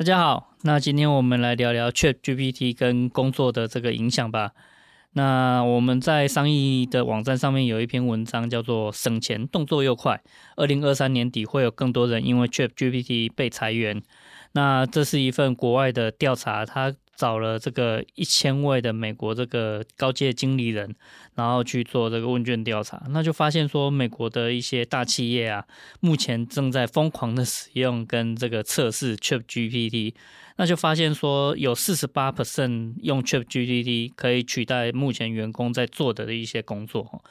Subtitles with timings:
[0.00, 4.52] 大家好，那今天我们来聊聊 ChatGPT 跟工作的这个影响吧。
[5.12, 10.22] 那我们在商议的网站上面有一篇文章，叫做“省钱动作又快”，
[10.56, 14.02] 二零二三年底会有更多人因为 ChatGPT 被裁员。
[14.52, 16.94] 那这是一份国外的调查，它。
[17.20, 20.96] 找了这个一千位的美国这个高阶经理人，
[21.34, 25.66] 然后去做这个问卷调查，那就发现说，美国的一些大企业啊，
[26.00, 30.14] 目前正在疯狂的使用跟这个测试 ChatGPT，
[30.56, 37.22] 那就发现说，有四十八 percent 用 ChatGPT 可以取代目前员工在做的一些工作，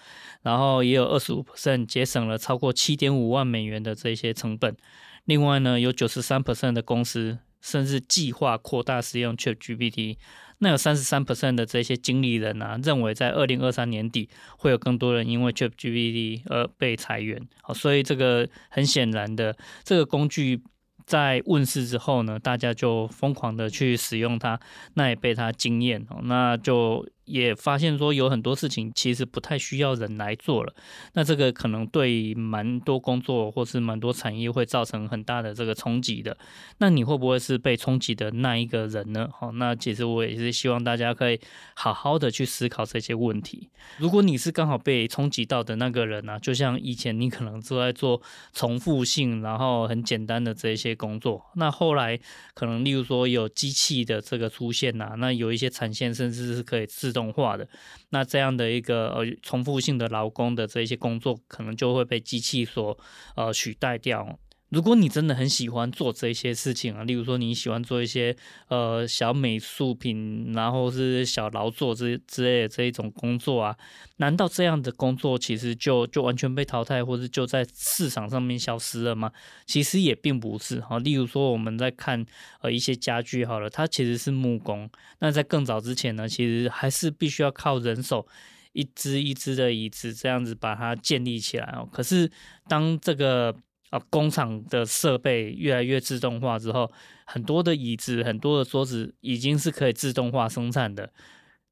[0.43, 4.77] 然后也有二十五 percent 节省了超过七点五万美元的这些成本，
[5.25, 7.39] 另外呢，有九十三 percent 的公司。
[7.61, 10.17] 甚至计划扩大使用 ChatGPT，
[10.59, 17.41] 那有三十三 percent 的这些经理人啊，认为在二零二三年底会有更多人因为 ChatGPT 而被裁员。
[17.61, 20.61] 好，所以这个很显然的，这个工具
[21.05, 24.59] 在问世之后呢，大家就疯狂的去使用它，
[24.93, 27.07] 那也被它惊艳哦，那就。
[27.29, 30.73] 也发现说有很多事情其实不太需要人来做了，
[31.13, 36.35] 那这个可能对蛮多工作或是蛮多产业会造成很大的这个冲击的。
[36.79, 39.29] 那你会不会是被冲击的那一个人呢？
[39.31, 41.39] 好，那其实我也是希望大家可以
[41.75, 43.69] 好好的去思考这些问题。
[43.99, 48.19] 如果你是刚好被冲击到的那个人呢，就像以前你可能都在做
[48.53, 52.19] 重复性然后很简单的这些工作，那后来
[52.55, 57.18] 可能例如说有机器的这个出现呐，那有一些产线甚至是可以自动。
[57.19, 57.67] 动化的，
[58.11, 62.97] 那这样的一个呃重复性的劳工的这一些工作，可能就会被机器所
[63.35, 64.39] 呃取代掉。
[64.69, 68.35] 如果你真的很喜欢做这些事情啊，例如说你喜欢做一些
[68.67, 73.75] 呃小美术品，然后是小劳作之之类的这一种工作啊，
[74.17, 79.31] 难道这样的工作其实就就完全被淘汰，或者就在市场上面消失了吗？
[79.65, 80.99] 其实也并不是哈。
[80.99, 82.23] 例如说我们在看
[82.61, 88.27] 呃一些家具好了，它其实是木工，那在更早之前呢，其实还是必须要靠人手
[88.73, 91.89] 一只一只的椅子这样子把它建立起来哦。
[91.91, 92.31] 可是
[92.67, 93.55] 当这个
[93.89, 96.91] 啊，工厂的设备越来越自动化之后，
[97.25, 101.11] 很多的椅子、很多的桌子已经是可以自动化生产的。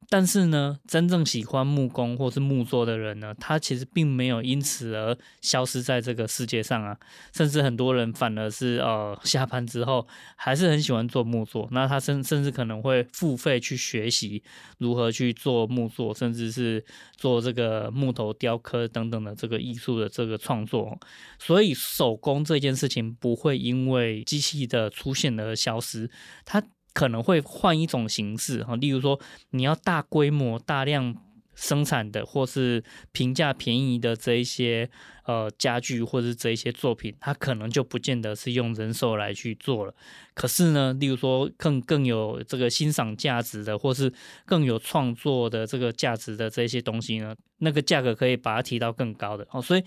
[0.10, 6.98] 但是呢，真正喜欢木工或是木作的人呢，他其实并没有因此而消失在这个世界上啊。
[7.34, 10.08] 甚至很多人反而是呃下班之后
[10.38, 14.42] 还是很喜欢做木作，那他甚甚至可能会付费去学习
[14.78, 16.86] 如何去做木作，甚至是
[17.18, 20.98] 做这个木头雕刻等等的这个艺术的这个创作。
[21.38, 26.10] 所以手工这件事情不会因为机器的出现而消失，
[26.46, 26.64] 它。
[26.98, 29.20] 可能会换一种形式哈，例如说
[29.52, 31.16] 你要大规模、大量
[31.54, 34.90] 生产的，或是平价便宜的这一些
[35.28, 39.94] 呃家具，或是这一些作品，它可能就不见得是用人手来去做了。
[40.34, 44.12] 可是呢，例如说更更有这个欣赏价值的，或是
[44.44, 49.84] 更有创作的这个价值的这些东西呢，那个价格可以把它提到更高的哦，所以。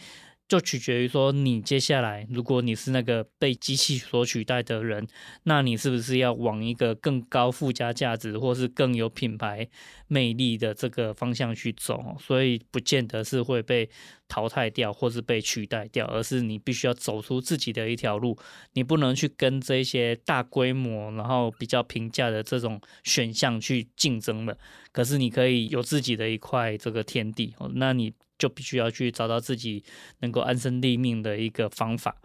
[0.50, 5.06] 就取决于说，你接下来，如果你是那个被机器所取代的人，
[5.44, 9.68] 那你是不是要往一个更高附加价值，或是更有品牌
[10.08, 12.16] 魅力的这个方向去走？
[12.18, 13.88] 所以，不见得是会被
[14.26, 18.36] 淘汰掉，或是被取代掉，而是你必须要走出自己的一条路。
[18.72, 24.58] 你不能去跟这些大规模，然后比较平价的这种选项去竞争了。
[24.90, 27.54] 可是，你可以有自己的一块这个天地。
[27.76, 28.12] 那你。
[28.40, 29.84] 就必须要去找到自己
[30.18, 32.16] 能够安身立命的一个方法。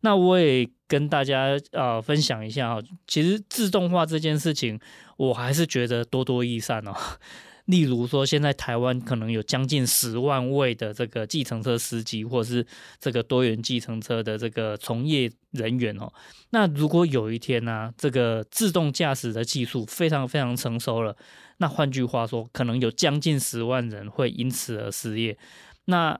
[0.00, 2.78] 那我也跟大家啊、呃、分享一下啊，
[3.08, 4.78] 其实自动化这件事情，
[5.16, 6.94] 我还是觉得多多益善哦。
[7.66, 12.66] 例如说，现在台湾可能有将近十万位的这个计程车司机，或是
[12.98, 16.10] 这个多元计程车的这个从业人员哦。
[16.48, 21.14] 那如果有一天呢、这个自动驾驶的技术非常非常成熟了，
[21.58, 25.36] 那换句话说，可能有将近十万人会因此而失业。
[25.84, 26.18] 那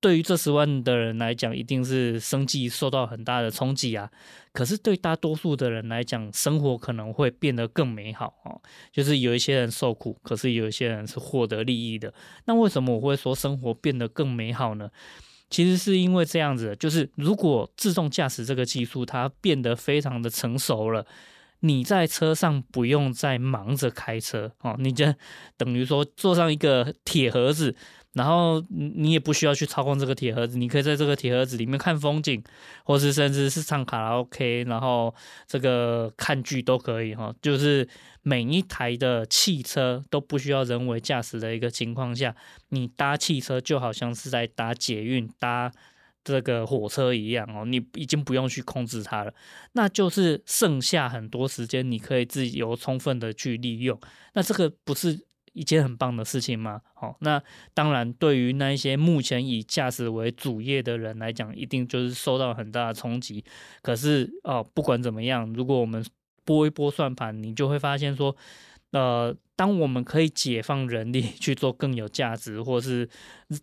[0.00, 4.10] 对于这十万的人来讲，一定是生计受到很大的冲击啊。
[4.52, 8.60] 可是对大多数的人来讲，生活可能会变得更美好哦。
[8.90, 12.12] 就是有一些人受苦，可是有一些人是获得利益的。
[12.46, 14.90] 那为什么我会说生活变得更美好呢？
[15.48, 21.06] 其实是因为这样子，就是如果自动驾驶这个技术它变得非常的成熟了，
[21.62, 25.12] 你在车上不用再忙着开车哦，你就
[25.56, 27.74] 等于说坐上一个铁盒子。
[28.14, 32.44] 然后你也不需要去操控这个铁盒子，你可以在这个铁盒子里面看风景，
[32.84, 35.14] 或是甚至是唱卡拉 OK，然后
[35.46, 37.34] 这个看剧都可以哈。
[37.40, 37.88] 就是
[38.20, 42.36] 每一台的汽车都不需要人为驾驶的一个情况下，
[42.68, 45.72] 你搭汽车就好像是在搭捷运、搭
[46.24, 49.34] 这个火车一样哦，你已经不用去控制它了，
[49.72, 53.98] 那就是剩下很多时间你可以自由充分的去利用。
[54.34, 56.80] 那这个不是一件很棒的事情吗？
[56.94, 57.42] 好，那
[57.74, 63.44] 当然，对于那一些目前以驾驶为主业的人来讲，一定就是受到很大的冲击。
[63.82, 66.04] 可是哦，不管怎么样，如果我们
[66.44, 68.36] 拨一拨算盘，你就会发现说。
[68.92, 73.08] 呃，当我们可以解放人力 去做更有价值，或是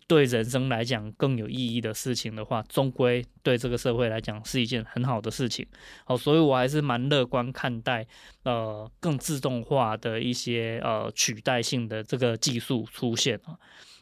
[0.06, 5.66] 对人生来讲更有意义的事情的话，终归对这个社会来讲是一件很好的事情。
[6.04, 8.06] 好，所以我还是蛮乐观看待
[8.42, 13.56] 呃更自动化的一些呃取代性的这个技术出现啊。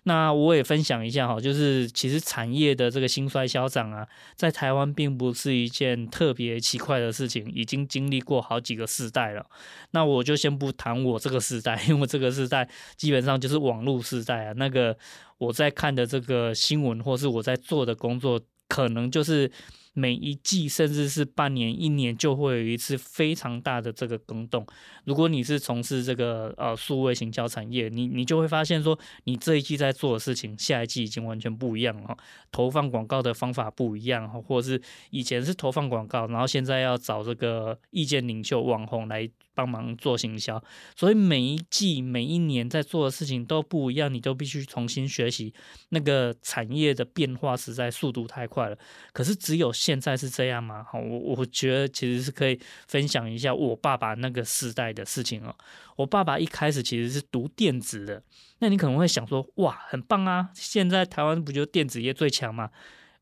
[0.08, 9.44] 那我也分享一下哈，就是其实产业的这个兴衰消长啊，在台湾并不是一件特别奇怪的事情，已经经历过好几个世代了。
[9.90, 12.66] 那我就先不谈我这个世代， 因为这个世代
[12.96, 14.54] 基本上就是网络世代啊。
[14.56, 14.96] 那个
[15.36, 19.50] 我在看的这个新闻，或是我在做的工作，可能就是。
[19.98, 24.64] 每一季甚至是半年、一年就会有一次非常大的这个更动。
[25.04, 32.16] 如果你是从事这个呃数位行销产业，你你就会发现说，你这一季在做的事情，下一季已经完全不一样了。
[32.52, 34.80] 投放广告的方法不一样，或者是
[35.10, 39.28] 以前是投放广告，然后现在要找这个意见领袖、网红来。
[39.58, 40.62] 帮忙做行销，
[40.94, 45.52] 所以每一季、每一年在做的事情都不一样，你都必须重新学习。
[45.88, 48.78] 那个产业的变化实在速度太快了。
[49.12, 50.84] 可是只有现在是这样吗？
[50.88, 52.56] 好，我我觉得其实是可以
[52.86, 55.52] 分享一下我爸爸那个时代的事情哦。
[55.96, 58.22] 我爸爸一开始其实是读电子的，
[58.60, 60.50] 那你可能会想说，哇，很棒啊！
[60.54, 62.70] 现在台湾不就电子业最强吗？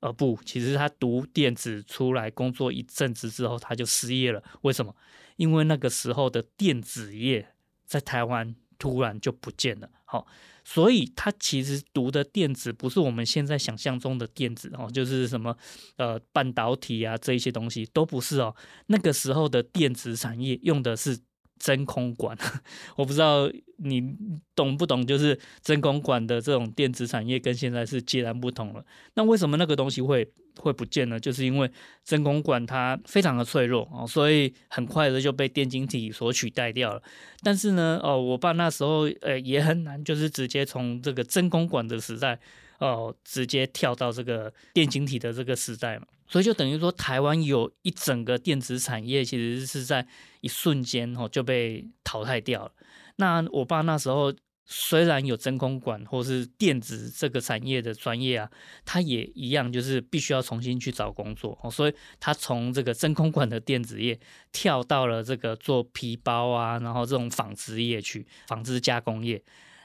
[0.00, 4.42] 呃，不，其实他读电子出来工作一阵子之后，他就失业了。
[4.60, 4.94] 为什么？
[5.36, 7.54] 因为那个时候的电子业
[7.84, 9.88] 在台湾突然就不见了。
[10.04, 10.26] 好，
[10.64, 15.56] 所以他其实读的电子不是我们现在想象中的电子哦，就是什么
[15.96, 18.54] 呃半导体啊这一些东西都不是哦。
[18.86, 21.18] 那个时候的电子产业用的是。
[21.58, 22.36] 真空管，
[22.96, 24.14] 我不知道你
[24.54, 28.84] 懂不懂，就是真空管的这种电子产业跟现在是截然不同了。
[29.14, 30.26] 那为什么那个东西会
[30.58, 31.18] 会不见呢？
[31.18, 31.70] 就是因为
[32.04, 37.02] 真空管它非常的脆弱哦，所以很快的就被电晶体所取代掉了。
[37.42, 42.38] 但是呢，哦，我爸那时候呃也很难，就是直接从这个真空管的时代
[42.78, 46.06] 哦，直接跳到这个电晶体的这个时代嘛。
[46.28, 50.06] 所以就等于说，台湾有一整个电子产业，其实是在
[50.40, 52.72] 一瞬间哦就被淘汰掉了。
[53.16, 54.34] 那我爸那时候
[54.64, 58.50] 虽然有真空管或是电子这个产业的专业啊，
[58.84, 61.70] 他也一样就是必须要重新去找工作哦。
[61.70, 64.18] 所以他从这个真空管的电子业
[64.50, 69.40] 跳到了这个做皮包啊，然后这种纺织业去，纺织加工业。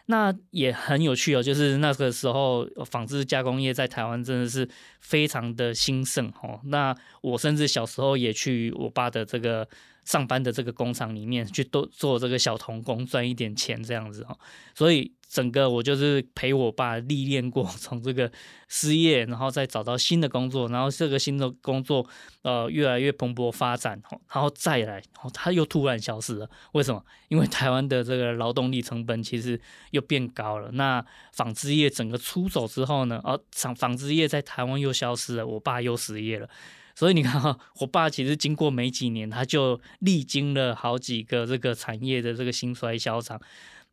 [0.08, 4.68] 那也很有趣哦，就是那个时候纺织加工业在台湾真的是
[5.00, 6.60] 非常的兴盛哦。
[6.66, 9.68] 那我甚至小时候也去我爸的这个
[10.04, 14.38] 上班的这个工厂里面 去做做这个小童工，赚一点钱这样子哦。
[14.76, 15.14] 所以。
[15.32, 18.30] 整个我就是陪我爸历练过，从这个
[18.68, 22.06] 失业，然后再找到新的工作，然后这个新的工作
[22.42, 23.98] 呃越来越蓬勃发展，
[24.30, 26.50] 然后再来，然后他又突然消失了。
[26.74, 27.02] 为什么？
[27.30, 29.58] 因为台湾的这个劳动力成本其实
[29.92, 30.70] 又变高了。
[30.74, 36.50] 那纺织业整个出走之后呢，哦，纺纺织业在台湾又消失了，我爸又失业了。
[36.96, 43.42] 所以你看哈，我爸其实经过没几年，他就历经了好几个这个产业的这个兴衰消长。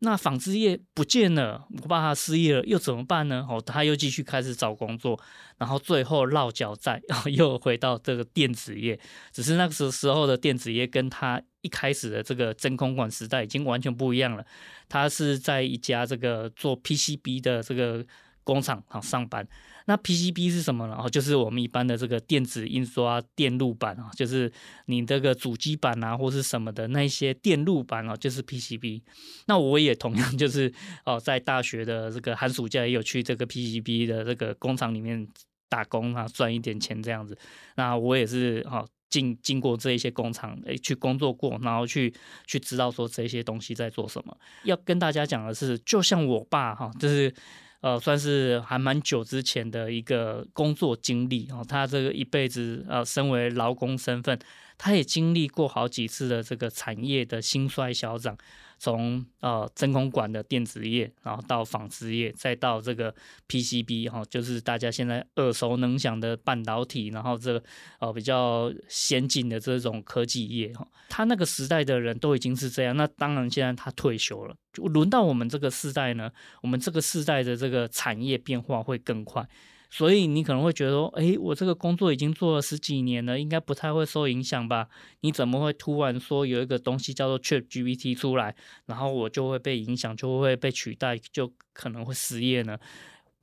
[0.01, 3.45] 那纺织业不见了，我爸他失业了，又怎么办呢？
[3.49, 5.19] 哦，他又继续开始找工作，
[5.57, 8.97] 然后最后落脚在，然 后又回到这个电子业。
[9.33, 14.45] 只是那个时时候的电子业跟他一开始的这个真空管时代已经完全不一样了。
[14.87, 18.05] 他是在一家这个做 PCB 的这个
[18.45, 19.45] 工厂啊上班。
[19.89, 20.95] 那 PCB 是什么呢？
[20.95, 24.51] 哦，就是我们一般的这个电子印刷电路板啊，就是
[24.85, 29.01] 你这个主机板啊，或是什么的那些电路板啊，就是 PCB。
[29.47, 30.71] 那我也同样 就是
[31.05, 35.27] 哦，在大学的这个寒暑假也有去这个 PCB 的这个工厂里面
[35.67, 37.35] 打工啊，赚一点钱这样子。
[37.75, 42.13] 那我也是哦，经经过这一些工厂诶去工作过，然后去
[42.45, 44.37] 去知道说这些东西在做什么。
[44.65, 47.33] 要跟大家讲的是，就像我爸哈，就是。
[47.81, 51.65] 呃，算是还蛮久之前的一个工作经历哦。
[51.67, 54.37] 他这个一辈子呃，身为劳工身份，
[54.77, 58.37] 他也经历过好几次的这个产业的兴衰消长。
[58.79, 63.13] 从呃真空管的电子业，然后到纺织业，再到这个
[63.47, 67.63] PCB 哈，就是大家现在耳熟能详的半导体，然后这个
[67.99, 76.31] 呃比较先进的这种科技业哈，他那个时代的人都已经是这样，那当然现在他退休了，就轮到我们这个世代呢，
[76.63, 79.47] 我们这个世代的这个产业变化会更快。
[79.89, 84.87] 所以你可能会觉得说，哎，我这个工作已经做了十几年了，应该不太会受影响吧？
[85.21, 88.55] 你怎么会突然说有一个东西叫做 ChatGPT 出来，
[88.85, 92.77] 然后我就会被影响，就会被取代，就可能会失业呢？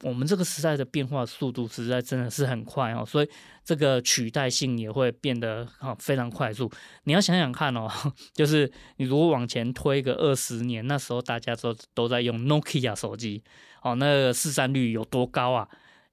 [0.03, 3.29] 我们这个时代的变化速度实在真的是很快哦，所以
[3.65, 6.71] 这个取代性也会变得啊非常快速。
[7.05, 7.91] 你要想想看哦，
[8.35, 13.43] 就是你如果往前推个二十年，那时候大家都都在用 Nokia 手机，
[13.83, 15.67] 哦，那个市占率有多高啊？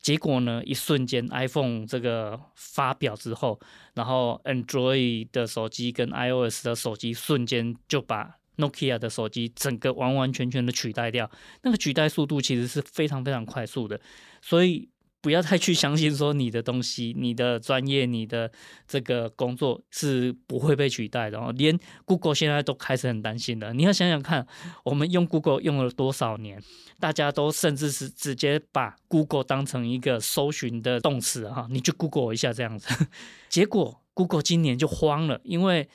[0.03, 3.59] 结果呢，一瞬间，iPhone 这个发表之后，
[3.95, 11.31] 然后 Android 的手机跟 iOS 的手机瞬间就把 Nokia 的手机整个完完全全的取代掉。
[11.63, 13.99] 那个取代速度其实是非常非常快速的，
[14.39, 14.92] 所以。
[15.23, 18.51] 不要太去相信说你的东西、你的专业、你的
[18.85, 21.49] 这个工作是不会被取代的哦。
[21.57, 23.73] 连 Google 现在都开始很担心了。
[23.73, 24.45] 你要想想看，
[24.83, 26.61] 我们用 Google 用了多少年，
[26.99, 33.07] 大家都甚至是直接把 Google 当成一个搜寻的动词哈，你去 Google 一下这样子。
[33.47, 35.87] 结果 Google 今年就慌了，因为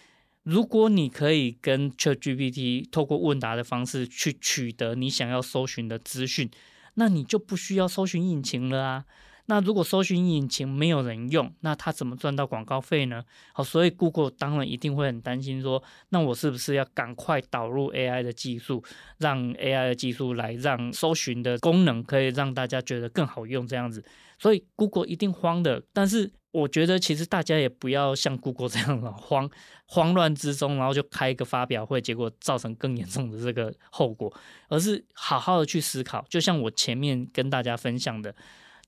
[0.43, 6.51] 如果你可以跟 ChatGPT 透过问答的方式去取得你想要搜寻的资讯。
[6.99, 9.05] 那你就不需要搜寻引擎了啊。
[9.47, 13.23] 那如果搜寻引擎没有人用，那他怎么赚到广告费呢？
[13.55, 18.83] 好，所以 Google 当然一定会很担心说，那我是不是要赶快导入 AI 的技术，
[19.19, 24.05] 让 AI 的技术来让搜寻的功能可以让大家觉得更好用这样子。
[24.39, 26.33] 所以 Google 一定慌的，但是。
[26.59, 29.49] 我觉得其实大家也不要像谷歌这样了慌
[29.87, 34.33] 慌乱之中，然后就开一个发表会，结果造成更严重的这个后果，
[34.69, 36.25] 而是好好的去思考。
[36.29, 38.35] 就像我前面跟大家分享的，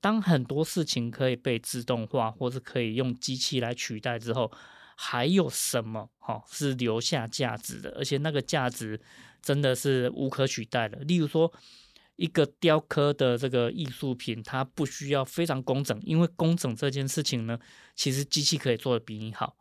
[0.01, 4.51] 当很多事情可以被自动化，或是可以用机器来取代之后，
[4.97, 7.91] 还有什么哈是留下价值的？
[7.97, 9.01] 而且那个价值
[9.41, 10.99] 真的是无可取代的。
[10.99, 11.53] 例如说。
[12.21, 17.59] 一个雕刻的这个艺术品，它不需要非常工整，因为工整这件事情呢，
[17.97, 19.57] 其实机器可以做的比你好。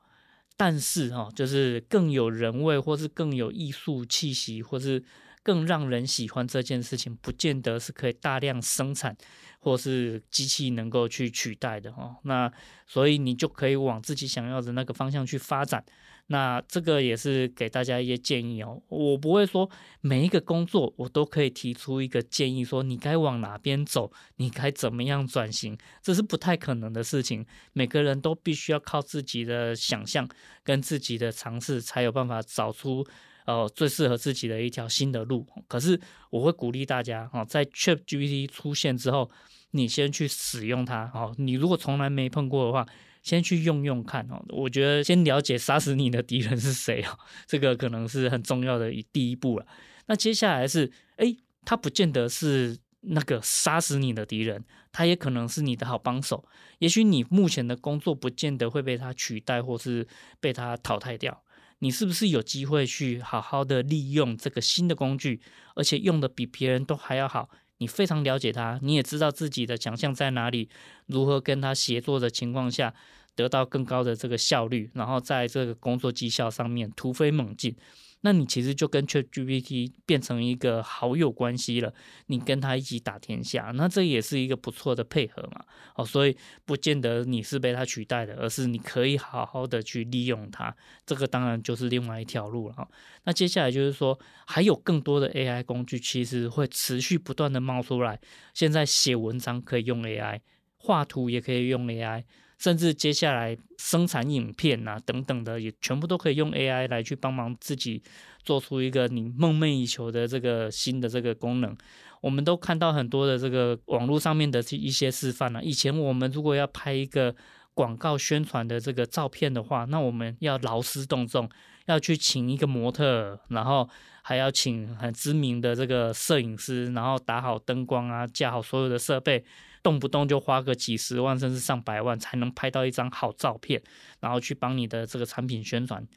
[0.57, 5.01] 但是哈，就是更有人味，或是更有艺术气息，或是
[5.41, 9.15] 更让人喜欢这件事情，不见得是可以大量生产，
[9.61, 12.17] 或是机器能够去取代的哈。
[12.23, 12.51] 那
[12.85, 15.85] 所以你就可以往自己想要的那个方向去发展。
[16.31, 18.79] 那这个也是给大家一些建议哦。
[18.87, 19.67] 我不会说
[19.99, 27.43] 每一个工作我都可以提出一个建议，说你该往哪边走，你该怎么样转型，这是不太可能的事情。
[27.73, 30.29] 每个人都必须要靠自己的想象
[30.63, 33.03] 跟自己的尝试，才有办法找出
[33.45, 35.47] 呃最适合自己的一条新的路。
[35.67, 39.31] 可是我会鼓励大家哦，在 ChatGPT 出现之后，
[39.71, 41.33] 你先去使用它哦。
[41.39, 42.85] 你如果从来没碰过的话，
[43.29, 49.67] 先去用用看哦，我觉得先了解杀死你的敌人是谁哦， 这个可能是很重要的一第一步了。
[50.07, 56.43] 那接下来是，诶，他不见得是那个杀死你的敌人，他也可能是你的好帮手。
[56.79, 60.07] 也许你目前的工作不见得会被他取代，或是
[60.39, 61.43] 被他淘汰掉。
[61.81, 65.39] 你是不是有机会去好好的利用这个新的工具，
[65.75, 67.49] 而且用的比别人都还要好？
[67.77, 70.67] 你非常了解他，你也知道自己的强项在哪里，
[71.05, 72.93] 如何跟他协作的情况下
[73.39, 77.73] 得到更高的这个效率，然后在这个工作绩效上面突飞猛进。
[78.21, 81.93] 那你其实就跟 ChatGPT 变成一个好友关系了，
[82.25, 85.63] 你跟他一起打天下，那这也是一个不错的配合嘛。
[85.95, 90.75] 哦，所以不见得你是被他取代的，而是你可以好好的去利用它。
[91.05, 92.89] 这个当然就是另外一条路了。
[93.23, 98.19] 那接下来就是说，还有更多的 AI 工具，其实会持续不断的冒出来。
[98.53, 100.41] 现在写文章可以用 AI，
[100.75, 102.25] 画图也可以用 AI。
[102.59, 108.03] 甚至接下来生产影片啊等等的，也全部都可以用 AI 来去帮忙自己
[108.43, 111.75] 做出一个你梦寐以求的这个新的这个功能。
[112.21, 115.61] 我们都看到很多的这个网络上面的一些示范了啊。
[115.63, 117.33] 以前我们如果要拍一个
[117.73, 121.49] 广告宣传的这个照片的话，那我们要劳师动众，
[121.85, 123.89] 要去请一个模特，然后
[124.21, 129.45] 还要请很知名的这个摄影师，然后打好灯光啊，架好所有的设备。
[129.81, 133.81] 动不动就花个几十万甚至上百万才能拍到一张好照片，
[134.19, 136.07] 然后去帮你的这个产品宣传。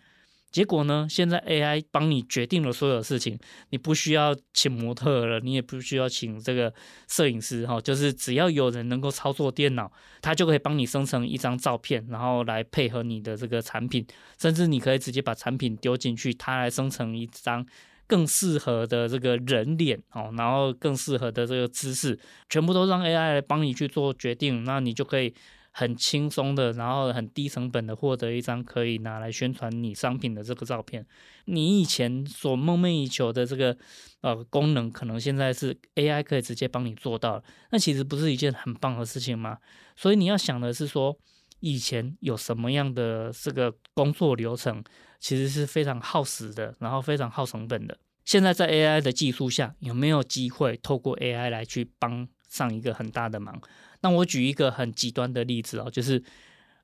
[0.51, 3.39] 结果呢，现在 AI 帮你决定了所有事情，
[3.71, 6.71] 你不需要请模特了，你也不需要请这个
[7.09, 9.91] 摄影师哈，就是只要有人能够操作电脑，
[10.21, 14.07] 他就可以帮你生成一张照片，然后来配合你的这个产品，
[14.39, 17.65] 甚至你可以直接把产品丢进去，它来生成一张
[18.13, 22.19] 更适合的这个人脸哦，然后更适合的这个姿势，
[22.51, 25.33] 全部都让 AI 来帮你去做决定，那你就可以。
[25.75, 31.03] 很轻松的，然后很低成本的获得一张可以拿来宣传你商品的这个照片。
[31.47, 33.75] 你以前所梦寐以求的这个
[34.21, 37.43] 呃功能，可能现在是 AI 可以直接帮你做到。
[37.71, 39.57] 那其实不是一件很棒的事情吗？
[39.97, 41.17] 所以你要想的是说，
[41.63, 44.83] 以前有什么样的这个工作流程，
[45.21, 47.97] 其实是非常耗时的，然后非常耗成本的。
[48.25, 53.61] 现在在 AI 的技术下，有没有机会透过 AI 来去帮上一个很大的忙？
[54.01, 56.23] 那我举一个很极端的例子哦，就是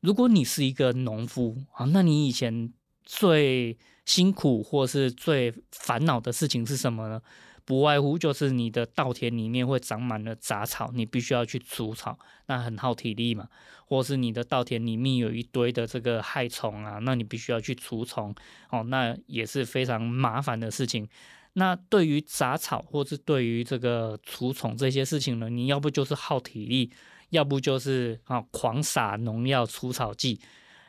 [0.00, 2.72] 如果你是一个农夫啊，那你以前
[3.04, 7.20] 最辛苦或是最烦恼的事情是什么呢？
[7.68, 13.46] 不外乎就是你的稻田里面会长满了杂草，你必须要去除草，那很耗体力嘛。
[13.84, 18.34] 或是你的稻田里面有一堆的这个害虫啊，那你必须要去除虫
[18.70, 21.06] 哦，那也是非常麻烦的事情。
[21.52, 26.90] 那对于杂草或是对于这个除虫这些事情呢，你要不就是耗体力，
[27.28, 30.40] 要不就是啊狂撒农药除草剂。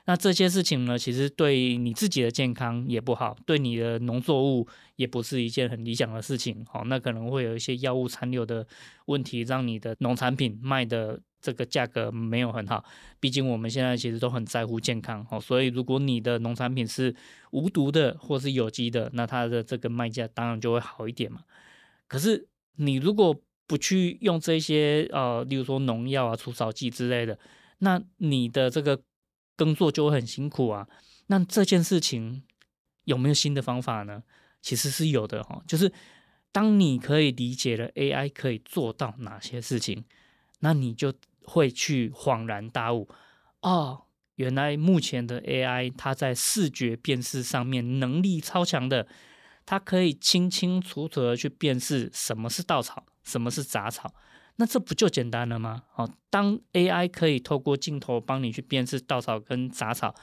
[0.09, 6.65] 那这些事情呢，其实对你自己的健康也不好，对你的农作物也不是一件很理想的事情。
[6.65, 8.65] 好，那可能会有一些药物残留的
[9.05, 11.21] 问题，让你的农产品卖的。
[11.41, 12.83] 这个价格没有很好，
[13.17, 17.15] 毕竟我们现在其实都很在乎健康哦，所以如果你的农产品是
[17.51, 21.39] 无毒的或是有机的，那它的这个卖价当然就会好一点嘛。
[22.09, 23.33] 可是你如果
[23.65, 27.39] 不去用这些呃，例如说农药啊、除草剂之类的，
[27.77, 29.01] 那你的这个
[29.59, 30.87] 耕作就会很辛苦啊。
[31.27, 32.41] 那这件事情
[33.03, 34.23] 有没有新的方法呢？
[34.61, 35.91] 其实是有的哈，就是
[36.51, 40.05] 当你可以理解了 AI 可以做到哪些事情，
[40.61, 41.13] 那你就。
[41.51, 43.09] 会去恍然大悟，
[43.61, 44.03] 哦，
[44.35, 49.07] 原来目前的 AI 它在视觉辨识上面能力超强的，
[49.65, 54.13] 它可以清清楚楚的去辨识什么是稻草，什么是杂草，
[54.59, 55.83] 那这不就简单了吗？
[55.95, 60.13] 哦，当 AI 可以透过镜头帮你去辨识稻草跟杂草，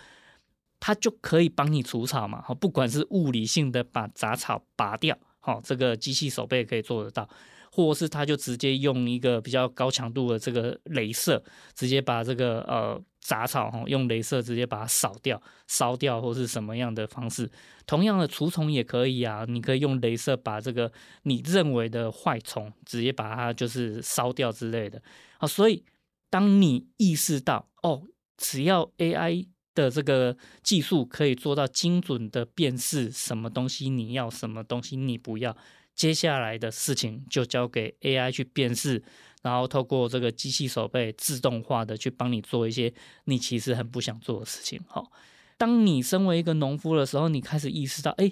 [0.78, 2.42] 它就可以帮你除草嘛。
[2.60, 7.26] 不管是物理性的把杂草拔掉，好，这个机器手背可以做得到。
[7.72, 11.42] 或是它就直接用一个比较高强度的这个镭射，
[11.74, 17.50] 直接把这个呃杂草哈用雷射直接把它扫掉、烧掉，或是什么样的方式。
[17.84, 20.92] 同样的除虫也可以啊，你可以用雷射把这个
[21.24, 25.02] 你认为的坏虫直接把它就是烧掉之类的。
[25.38, 25.84] 啊，所以
[26.30, 28.02] 当你意识到哦，
[28.36, 35.56] 只要 AI 的这个技术可以做到精准的辨识什么东西你要，什么东西你不要。
[35.96, 39.02] 接下来的事情就交给 AI 去辨识，
[39.42, 42.92] 然后透过这个机器手背自动化的去帮你做一些
[43.24, 44.78] 你其实很不想做的事情。
[44.86, 45.10] 好，
[45.56, 48.30] 当你身为一个农夫的时候，你开始意识到，哎，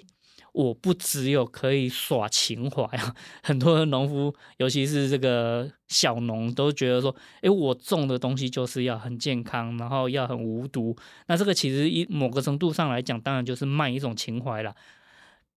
[0.53, 3.15] 我不只有可以耍情怀啊。
[3.41, 10.95] 很多的农夫，尤其是这个小农，都觉得说，哎，我种的东西就是要很健康，然后要很无毒。
[11.25, 14.75] 那这个其实一某个程度上来讲，当然就是卖一种情怀了。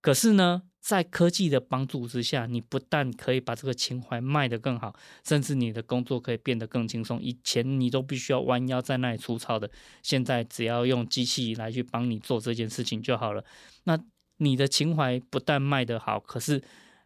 [0.01, 4.95] 可是呢，在科技的帮助之下，你不但可以把这个情怀卖得更好，
[5.27, 7.21] 甚至你的工作可以变得更轻松。
[7.21, 9.69] 以前你都必须要弯腰在那里除草的，
[10.01, 13.43] 现在只要用机器来去帮你做这件事情就好了。
[13.83, 13.99] 那
[14.37, 16.63] 你的情怀不但卖得好，可是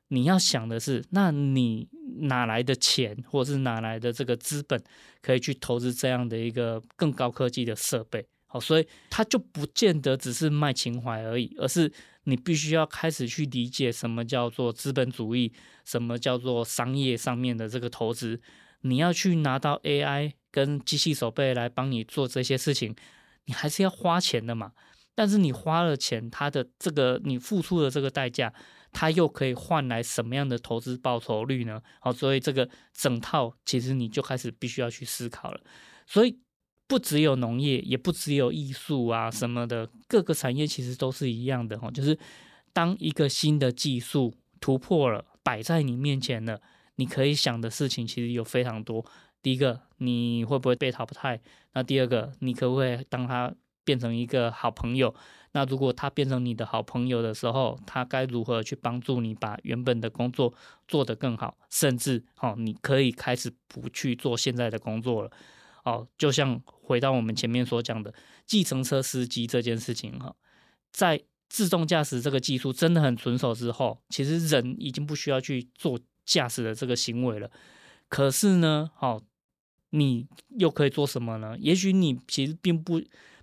[0.09, 1.87] 你要想的是，那你
[2.19, 4.79] 哪来的钱，或是哪来的这个资本，
[5.19, 8.27] 可以去投资这样的一个更高科技的设备？
[8.53, 11.91] 好，所以它就不见得只是卖情怀而已，而是。
[12.25, 15.51] 你必须要开始去理解什么叫做资本主义，
[15.83, 18.39] 什么叫做商业上面的这个投资。
[18.83, 22.95] 你要去拿到 AI 跟机器手臂来帮你做这些事情，
[23.43, 24.71] 你还是要花钱的嘛。
[25.13, 28.53] 但是你花了钱，它的这个你付出的这个代价，
[28.93, 31.81] 它又可以换来什么样的投资报酬率呢？
[31.99, 35.59] 好，所以这个整套其实你就开始必须要去思考了。
[36.07, 36.39] 所以。
[36.87, 41.89] 不只有农业，也不只有艺术啊什么的，各个产业其实都是一样的哈。
[41.89, 42.17] 就是
[42.71, 46.59] 当一个新的技术突破了，摆在你面前了，
[46.95, 49.03] 你可以想的事情其实有非常多。
[49.41, 51.41] 第一个，你会不会被淘汰？
[51.73, 55.13] 那第二个，你可不可以当他变成一个好朋友？
[55.51, 60.53] 那如果他变成你的好朋友的时候，他该如何去帮助你把原本的工作
[60.87, 61.57] 做得更好？
[61.69, 65.31] 甚至，哦，你可以开始不去做现在的工作了。
[65.83, 68.13] 哦，就像回到我们前面所讲的
[68.45, 70.35] 计程车司机这件事情哈，
[70.91, 77.51] 在自动驾驶这个技术真的很纯熟之后，其实人已经不需要去做驾驶的这个行为了。
[78.07, 79.21] 可是呢，好，
[79.89, 80.25] 你
[80.57, 81.57] 又可以做什么呢？
[81.59, 83.01] 也许你其实并不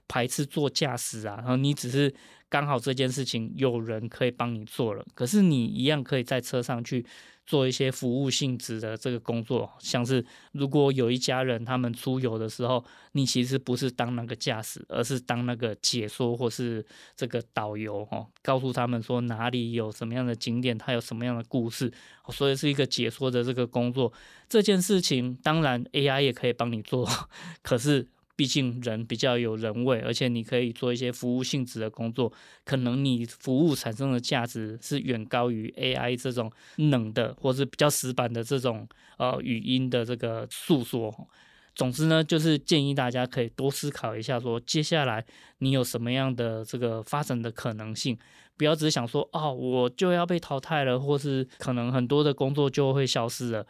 [0.09, 2.13] 排斥做驾驶啊，然后你只是
[2.49, 7.05] 刚好这件事情有人可以帮你做了，可是你一样可以在车上去。
[7.51, 16.87] 做一些服务性质的这个工作，像是如果有一家人他们出游的时候，你其实不是当那个驾驶，而是当那个解说或是
[17.17, 21.93] 这个导游哦，告诉他们说哪里有什么样的景点，它有什么样的故事，
[22.29, 24.13] 所以是一个解说的这个工作。
[24.49, 27.09] 这件事情当然 AI 也可以帮你做，
[27.63, 28.07] 可是。
[28.41, 32.33] 毕竟人比较有人味，而且你可以做一些服务性质的工作，
[32.65, 41.29] 可能你服务产生的价值是远高于 AI 这种冷的或是比较死板的这种呃语音的这个诉说。
[41.75, 45.23] 总之呢，就是建议大家可以多思考一下说，说接下来
[45.59, 48.17] 你有什么样的这个发展的可能性，
[48.57, 53.67] 不要只想说哦，我就要被淘汰了，或是可能很多的工作就会消失了。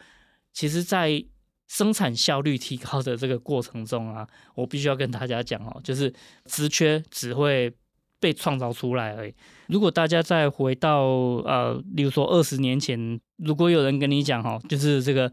[0.52, 1.24] 其实，在
[1.70, 6.12] 生产效率提高的这个过程中啊，我必须要跟大家讲哦，就是
[6.46, 7.72] 职缺只会
[8.18, 9.33] 被创造出来而已。
[9.68, 11.04] 如果大家再回到
[11.44, 15.33] 呃，例如说二十年前，如果有人跟你讲哦，就是这个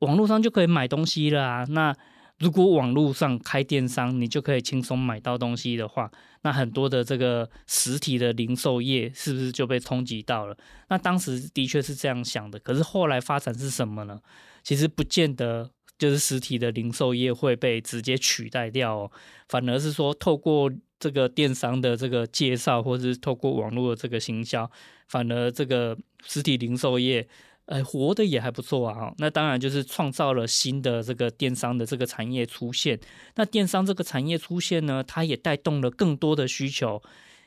[0.00, 1.96] 网络上就可以买东西了啊，那
[2.38, 6.10] 如果网络上开电商，你就可以轻松买到东西的话，
[6.42, 10.54] 那很多的这个实体的零售业是不是就被冲击到了？
[10.90, 14.20] 那当时的确是这样想的，可是后来发展是什么呢？
[14.62, 15.70] 其实不见得。
[15.98, 19.10] 就是实体的零售业会被直接取代掉哦，
[19.48, 24.70] 反而是说透过这个电商的这个介绍，或是透过网络的这个行销，
[25.08, 27.26] 反而这个实体零售业，
[27.66, 29.12] 哎，活得也还不错啊。
[29.18, 32.98] 那当然就是创造了新的这个电商的这个产业出现。
[33.34, 37.02] 那电商这个产业出现呢，它也带动了更多的需求。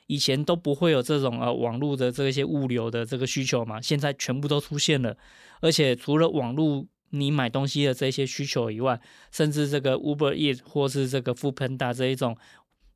[0.08, 5.16] 以前都不会有这种呃网络的这些物流的这个需求嘛，现在全部都出现了。
[5.62, 6.86] 而且除了网络。
[7.12, 9.00] 你买东西的这些需求以外，
[9.32, 12.36] 甚至这个 Uber Eats 或是这个 Foodpanda 这一种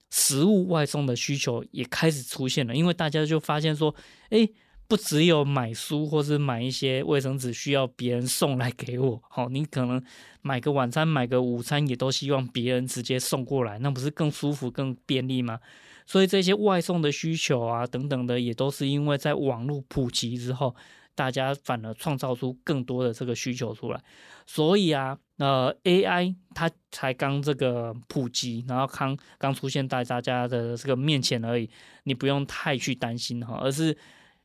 [0.09, 3.93] 食物外送的需求也开始出现了，因为大家就发现说，
[4.29, 4.49] 诶，
[4.87, 10.01] 不只有买书或是买一些卫生纸需要别人送来给我，好，你可能
[10.41, 15.59] 买个晚餐、买个午餐也都希望别人直接送过来，那不是更舒服、更便利吗？
[16.05, 20.75] 所以这些外送的需求啊等等的，也都是因为在网络普及之后。
[21.15, 24.03] 大家反而创造出更多的这个需求出来，
[24.45, 31.69] 所以啊，呃，AI 它才刚这个普及，然后刚刚出现在大家的这个面前而已，
[32.03, 33.97] 你不用太去担心哈，而是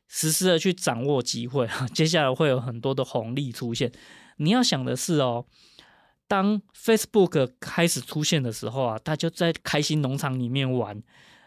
[0.07, 3.91] 实时的去掌握机会，接下来会有很多的红利出现。
[4.37, 5.45] 你要想的是哦，
[6.27, 11.03] 当 Facebook 开始出现的时候啊，他就在开心农场里面玩，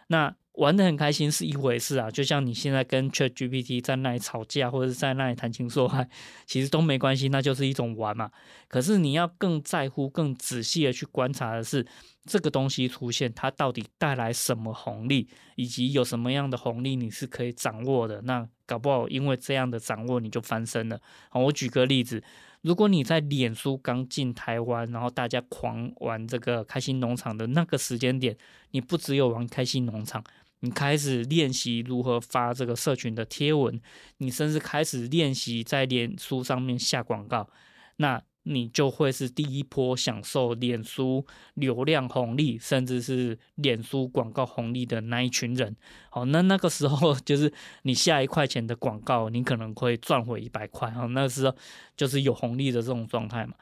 [0.09, 0.37] 那。
[0.55, 6.09] 玩得很开心是一回事啊，就像你现在跟 ChatGPT 在那里吵架，或者是在那里谈情说爱，
[6.47, 8.31] 其实都没关系，那就是一种玩嘛。
[8.69, 11.85] 可是你要更在乎、更仔细的去观察的是，
[12.25, 18.23] 这个东西出现它到底带来什么红利，以及有什么样的红利你是可以掌握的。
[18.23, 21.01] 那搞不好因为这样的掌握你就翻身了。
[21.31, 22.23] 好，我举个例子。
[22.63, 28.35] 如果你在脸书刚进台湾，然后大家狂玩这个开心农场的那个时间点，
[28.71, 30.25] 你不只有玩开心农场，
[30.61, 33.81] 你开始练习如何发这个社群的贴文，
[34.19, 37.49] 你甚至开始练习在脸书上面下广告，
[37.97, 38.23] 那。
[38.47, 45.75] 你就会是第一波享受脸书流量红利，甚至是脸书广告红利的那一群人。
[46.11, 47.51] 好，那那个时候就是
[47.85, 50.91] 你下一块钱的广告，你可能会赚回一百块。
[50.91, 51.57] 好，那时候
[51.97, 53.55] 就是有红利的这种状态嘛。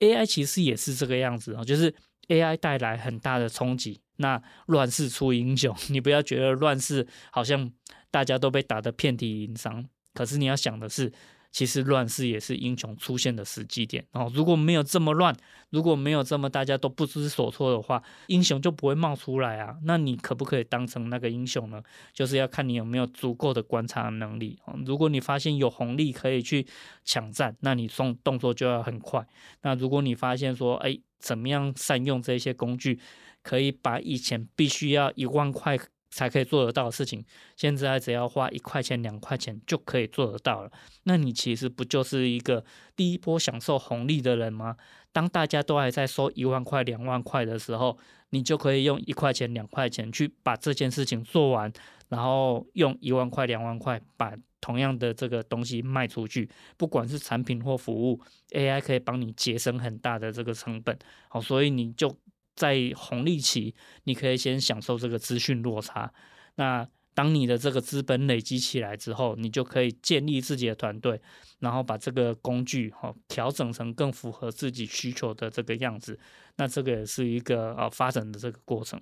[0.00, 1.94] AI 其实也是这个样子啊，就是
[2.26, 4.00] AI 带来很大的冲击。
[4.16, 7.70] 那乱世出英雄，你不要觉得乱世好像
[8.10, 11.12] 大家都被打得遍体鳞伤，可是你要想的是。
[11.54, 14.28] 其实乱世也是英雄出现的时机点哦。
[14.34, 15.32] 如果没有这么乱，
[15.70, 19.76] 如果没有这么大家都不知所措的话，英雄就不会冒出来啊。
[19.84, 21.80] 那你可不可以当成那个英雄呢？
[22.12, 24.58] 就是要看你有没有足够的观察能力。
[24.84, 26.66] 如果你发现有红利可以去
[27.04, 29.24] 抢占，那你动动作就要很快。
[29.62, 32.98] 那如果你发现说，哎，怎么样善用这些工具，
[33.44, 35.78] 可以把以前必须要一万块。
[36.14, 37.24] 才可以做得到的事情，
[37.56, 40.70] 现在只要花一块钱、两块钱就可以做得到了。
[41.02, 44.76] 那你其实不就是一个第一波享受红利的人吗？
[45.10, 47.98] 当大家都还在收一万块、两万块的时候，
[48.30, 51.72] 你就可以用一块钱、两块钱去把这件事情做完，
[52.08, 56.48] 然后用一万块、两万块把同样的这个东西卖出去。
[56.76, 60.96] 不管是产品或服务，AI 可以帮你节省很大的这个成本。
[61.26, 62.16] 好，所以你就。
[62.54, 66.12] 在红利期，你可以先享受这个资讯落差。
[66.56, 71.20] 那当你的这个资本累积起来之后，你就可以建立自己的团队，
[71.60, 76.18] 然后把这个工具哈调整成更符合自己需求的这个样子。
[76.56, 79.00] 那这个也是一个呃发展的这个过程。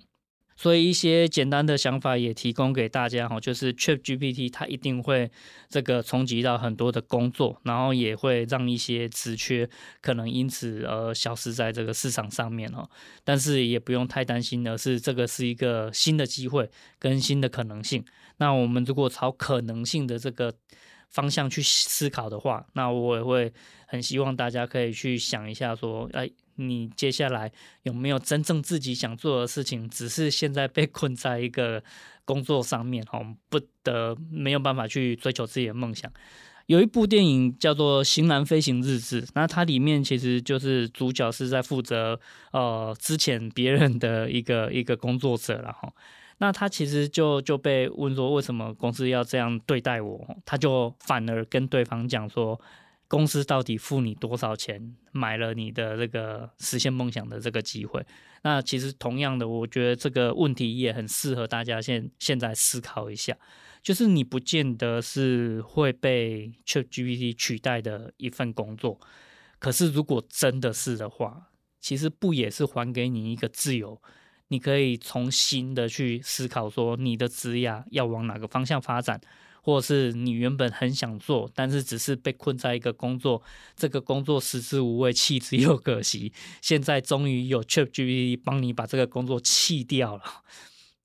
[0.55, 5.31] 所以一些简单的想法也提供给大家哈，就是 ChatGPT 它一定会
[5.67, 9.67] 这个冲击到很多的工作，然后也会让一些职缺
[10.01, 12.87] 可能因此而消失在这个市场上面哦。
[13.23, 18.05] 但是也不用太担心的是，这个是一个新的机会跟新的可能性。
[18.37, 20.53] 那我们如果朝可能性的这个
[21.09, 23.51] 方向去思考的话，那我也会
[23.87, 26.29] 很希望大家可以去想一下说，哎。
[26.55, 27.51] 你接下来
[27.83, 29.87] 有没有真正自己想做的事情？
[29.89, 31.83] 只是现在被 困在一个
[32.25, 36.11] 工作上面，哈，不得没有办法去追求自己的梦想。
[36.67, 42.19] 有一部电影叫做《型男飞行日志》，那它里面其实就是主角是在负责
[42.51, 45.91] 呃之前别人的一个一个工作者了，哈。
[46.39, 50.37] 那他其实就就被问说，为什么公司要这样对待我？
[50.45, 52.59] 他就反而跟对方讲说。
[53.13, 58.03] 公司到底付你多少钱买了你的这个实现梦想的这个机会？
[58.41, 63.37] 那其实同样的，我觉得这个问题也很适合大家现现在思考一下，
[63.83, 68.99] 就是你不见得是会被 ChatGPT 取代的一份工作，
[69.59, 74.01] 可是如果真的是的话，其实不也是还给你一个自由，
[74.47, 79.21] 你可以重新的去思考说你的职业要往哪个方向发展。
[79.65, 83.41] 或是你原本很想做，但是只是被困在一个工作，
[83.77, 86.33] 这个工作食之无味，弃之又可惜。
[86.61, 90.23] 现在终于有 ChatGPT 帮你把这个工作弃掉了，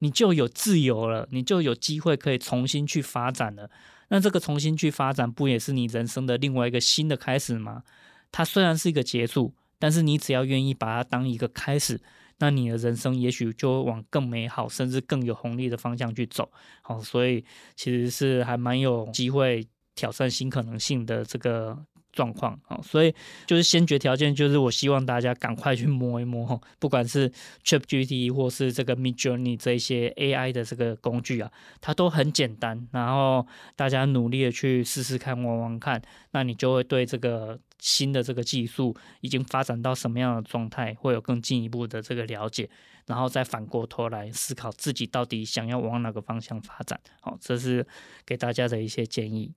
[0.00, 3.70] 你就有自由了，你就有机会可以重新去发展了。
[4.08, 7.84] 那这个重新去发展，不也是你人生的另外一个新的开始吗？
[8.32, 12.00] 它虽然是一个结束，但是你只要愿意把它当一个开始。
[12.38, 16.50] 那你的人生也许就会往更美好，甚至更有红利的方向去走。
[16.82, 21.76] 好，所以其实是还蛮有机会挑战新可能性的这个
[22.18, 22.58] 状况。
[22.66, 23.14] 啊，所以
[23.46, 27.30] 就是先决条件就是我希望大家赶快去摸一摸，不管是
[27.64, 31.48] ChatGPT 或是这个 Midjourney 这一些 AI 的这个工具啊，
[31.80, 32.88] 它都很简单。
[32.90, 36.02] 然后大家努力的去试试看，玩玩看，
[36.32, 37.60] 那你就会对这个。
[37.80, 42.68] 新的这个技术已经发展到什么样的状态，会有更进一步的这个了解，
[43.06, 46.98] 然后再反过头来思考自己到底想要往哪个方向发展。
[47.20, 47.86] 好，这是
[48.26, 49.52] 给大家的一些建议。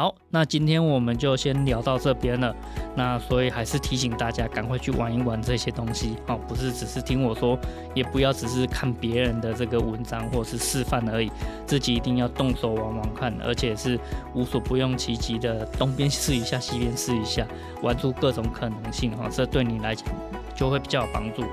[0.00, 2.56] 好，那今天我们就先聊到这边了。
[2.96, 7.58] 那所以还是提醒大家，赶快去玩一玩这些东西哦，不是只是听我说，
[7.94, 11.30] 也不要只是看别人的这个文章或是示范而已，
[11.66, 14.00] 自己一定要动手玩玩看，而且是
[14.34, 17.46] 无所不用其极的，东边试一下，西边试一下，
[17.82, 20.08] 玩出各种可能性哈，这对你来讲
[20.54, 21.44] 就会比较有帮助。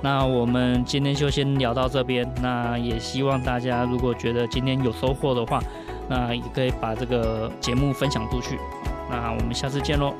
[0.00, 5.60] 那我们今天就先聊到这边，那也希望大家如果觉得今天有收获的话。
[6.08, 8.58] 那也可以把这个节目分享出去。
[9.10, 10.14] 那我们下次见喽。